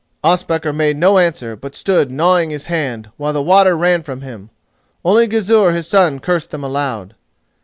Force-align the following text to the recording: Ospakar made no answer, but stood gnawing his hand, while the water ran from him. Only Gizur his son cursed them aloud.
Ospakar 0.23 0.73
made 0.73 0.97
no 0.97 1.19
answer, 1.19 1.55
but 1.55 1.75
stood 1.75 2.09
gnawing 2.09 2.49
his 2.49 2.65
hand, 2.65 3.11
while 3.17 3.33
the 3.33 3.39
water 3.43 3.77
ran 3.77 4.01
from 4.01 4.21
him. 4.21 4.49
Only 5.05 5.27
Gizur 5.27 5.73
his 5.73 5.87
son 5.87 6.17
cursed 6.19 6.49
them 6.49 6.63
aloud. 6.63 7.13